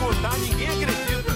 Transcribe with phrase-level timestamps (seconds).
[0.00, 1.30] contar, ninguém acredita.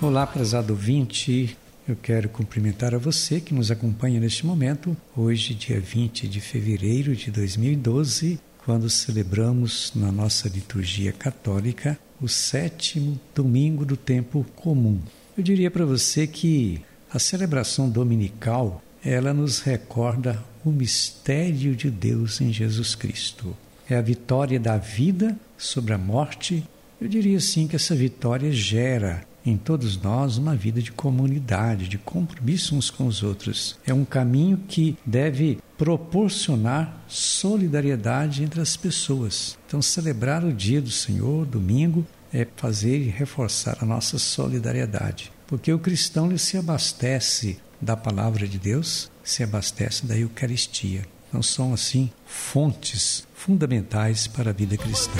[0.00, 1.56] Olá, prezado ouvinte.
[1.86, 7.14] Eu quero cumprimentar a você que nos acompanha neste momento, hoje, dia 20 de fevereiro
[7.14, 14.98] de 2012, quando celebramos na nossa liturgia católica o sétimo domingo do tempo comum.
[15.36, 16.80] Eu diria para você que
[17.12, 23.54] a celebração dominical, ela nos recorda o mistério de Deus em Jesus Cristo.
[23.88, 26.64] É a vitória da vida sobre a morte.
[27.00, 31.98] Eu diria assim que essa vitória gera em todos nós uma vida de comunidade, de
[31.98, 33.78] compromisso uns com os outros.
[33.86, 39.56] É um caminho que deve proporcionar solidariedade entre as pessoas.
[39.66, 45.30] Então, celebrar o dia do Senhor, domingo, é fazer e reforçar a nossa solidariedade.
[45.46, 51.02] Porque o cristão ele se abastece da palavra de Deus, se abastece da Eucaristia.
[51.28, 55.18] Então são assim fontes fundamentais para a vida cristã.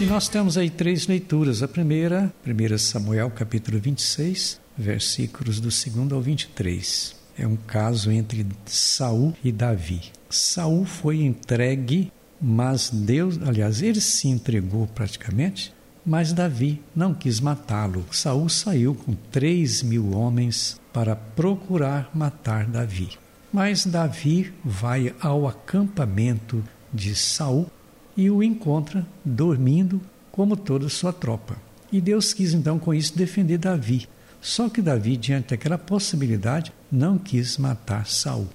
[0.00, 1.62] E nós temos aí três leituras.
[1.62, 7.14] A primeira, 1 Samuel capítulo 26, versículos do 2 ao 23.
[7.36, 10.00] É um caso entre Saul e Davi.
[10.30, 15.70] Saul foi entregue, mas Deus, aliás, ele se entregou praticamente,
[16.04, 18.06] mas Davi não quis matá-lo.
[18.10, 23.10] Saul saiu com três mil homens para procurar matar Davi.
[23.52, 27.70] Mas Davi vai ao acampamento de Saul
[28.16, 31.56] e o encontra dormindo como toda sua tropa.
[31.92, 34.08] E Deus quis então com isso defender Davi.
[34.40, 38.48] Só que Davi, diante daquela possibilidade, não quis matar Saul.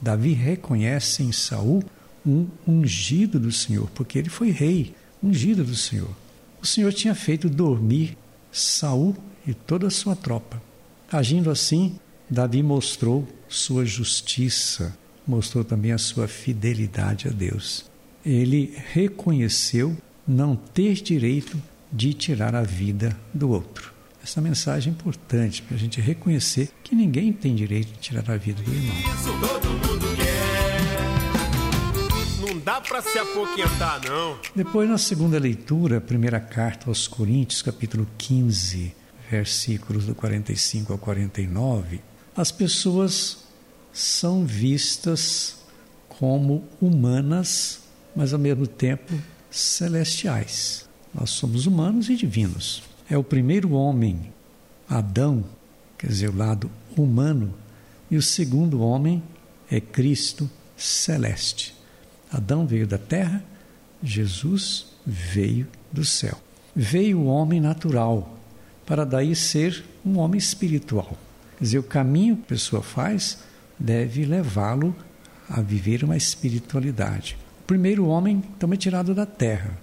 [0.00, 1.82] Davi reconhece em Saul
[2.26, 6.10] um ungido do Senhor, porque ele foi rei, ungido do Senhor.
[6.62, 8.16] O Senhor tinha feito dormir
[8.52, 10.62] Saul e toda a sua tropa.
[11.10, 14.96] Agindo assim, Davi mostrou sua justiça,
[15.26, 17.92] mostrou também a sua fidelidade a Deus
[18.24, 21.60] ele reconheceu não ter direito
[21.92, 23.92] de tirar a vida do outro.
[24.22, 28.38] Essa mensagem é importante para a gente reconhecer que ninguém tem direito de tirar a
[28.38, 28.96] vida do irmão.
[28.96, 30.80] Isso todo mundo quer.
[32.40, 34.38] Não dá para se apoquentar, não.
[34.56, 38.94] Depois, na segunda leitura, primeira carta aos Coríntios, capítulo 15,
[39.30, 42.00] versículos do 45 ao 49,
[42.34, 43.44] as pessoas
[43.92, 45.58] são vistas
[46.08, 47.83] como humanas
[48.14, 49.12] mas ao mesmo tempo
[49.50, 50.88] celestiais.
[51.14, 52.82] Nós somos humanos e divinos.
[53.08, 54.32] É o primeiro homem,
[54.88, 55.44] Adão,
[55.98, 57.54] quer dizer, o lado humano,
[58.10, 59.22] e o segundo homem
[59.70, 61.74] é Cristo celeste.
[62.30, 63.44] Adão veio da terra,
[64.02, 66.38] Jesus veio do céu.
[66.74, 68.36] Veio o homem natural,
[68.84, 71.16] para daí ser um homem espiritual.
[71.58, 73.38] Quer dizer, o caminho que a pessoa faz
[73.78, 74.94] deve levá-lo
[75.48, 77.36] a viver uma espiritualidade.
[77.64, 79.78] O primeiro homem então é tirado da terra,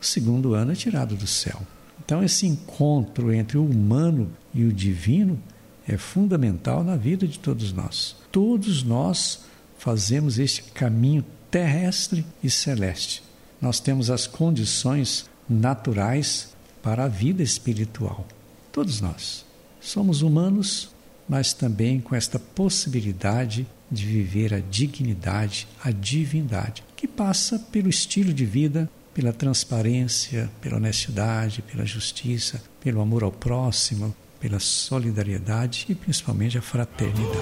[0.00, 1.60] o segundo ano é tirado do céu.
[2.02, 5.38] Então, esse encontro entre o humano e o divino
[5.86, 8.16] é fundamental na vida de todos nós.
[8.32, 9.40] Todos nós
[9.76, 13.22] fazemos este caminho terrestre e celeste.
[13.60, 18.26] Nós temos as condições naturais para a vida espiritual.
[18.72, 19.44] Todos nós
[19.82, 20.88] somos humanos,
[21.28, 28.32] mas também com esta possibilidade de viver a dignidade, a divindade, que passa pelo estilo
[28.32, 35.94] de vida, pela transparência, pela honestidade, pela justiça, pelo amor ao próximo, pela solidariedade e
[35.94, 37.38] principalmente a fraternidade.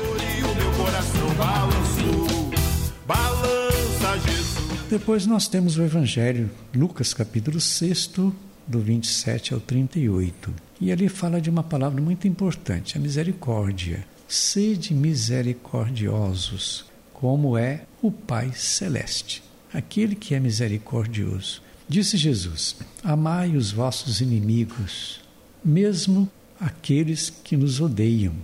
[4.88, 8.06] Depois nós temos o Evangelho, Lucas capítulo 6,
[8.66, 10.54] do 27 ao 38.
[10.80, 14.06] E ali fala de uma palavra muito importante, a misericórdia.
[14.28, 19.42] Sede misericordiosos, como é o Pai Celeste,
[19.72, 21.62] aquele que é misericordioso.
[21.88, 25.20] Disse Jesus: Amai os vossos inimigos,
[25.64, 26.28] mesmo
[26.58, 28.34] aqueles que nos odeiam.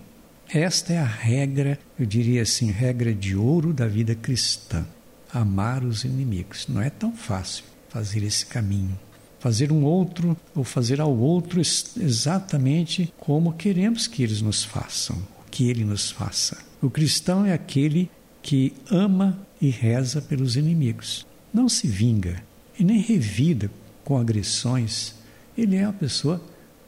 [0.49, 4.87] Esta é a regra, eu diria assim, regra de ouro da vida cristã.
[5.33, 6.69] Amar os inimigos.
[6.69, 8.99] Não é tão fácil fazer esse caminho
[9.43, 15.21] fazer um outro ou fazer ao outro exatamente como queremos que eles nos façam,
[15.53, 16.59] que ele nos faça.
[16.81, 18.11] O cristão é aquele
[18.43, 21.25] que ama e reza pelos inimigos.
[21.55, 22.43] Não se vinga
[22.77, 23.71] e nem revida
[24.03, 25.15] com agressões.
[25.57, 26.43] Ele é uma pessoa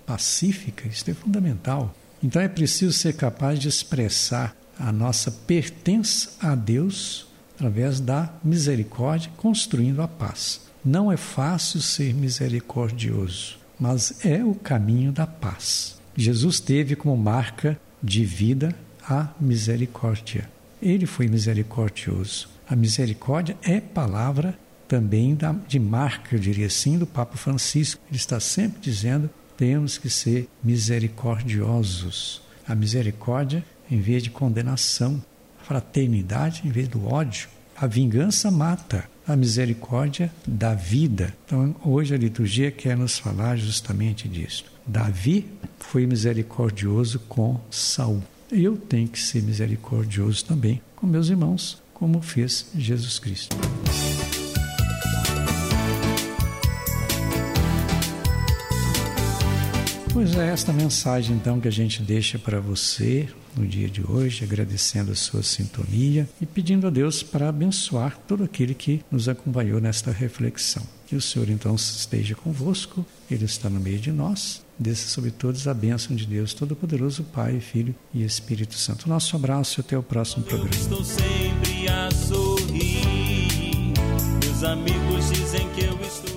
[0.07, 1.95] pacífica, isso é fundamental.
[2.23, 9.31] Então é preciso ser capaz de expressar a nossa pertença a Deus através da misericórdia,
[9.37, 10.63] construindo a paz.
[10.85, 15.99] Não é fácil ser misericordioso, mas é o caminho da paz.
[16.17, 18.77] Jesus teve como marca de vida
[19.09, 20.49] a misericórdia.
[20.81, 22.49] Ele foi misericordioso.
[22.69, 24.57] A misericórdia é palavra
[24.87, 25.37] também
[25.67, 28.01] de marca, eu diria assim, do Papa Francisco.
[28.09, 32.43] Ele está sempre dizendo temos que ser misericordiosos.
[32.67, 35.23] A misericórdia em vez de condenação,
[35.61, 37.49] a fraternidade em vez do ódio.
[37.77, 41.35] A vingança mata, a misericórdia dá vida.
[41.45, 44.65] Então, hoje a liturgia quer nos falar justamente disso.
[44.87, 45.47] Davi
[45.81, 48.23] foi misericordioso com Saul.
[48.51, 53.57] Eu tenho que ser misericordioso também com meus irmãos, como fez Jesus Cristo.
[60.33, 65.13] É esta mensagem então que a gente deixa para você no dia de hoje, agradecendo
[65.13, 70.11] a sua sintonia e pedindo a Deus para abençoar todo aquele que nos acompanhou nesta
[70.11, 70.83] reflexão.
[71.07, 74.65] Que o Senhor então esteja convosco, Ele está no meio de nós.
[74.79, 79.09] Desça sobre todos a bênção de Deus Todo-Poderoso, Pai, Filho e Espírito Santo.
[79.09, 80.75] Nosso abraço e até o próximo programa.
[80.75, 83.93] Eu estou sempre a sorrir.
[84.43, 86.34] Meus amigos dizem que eu estou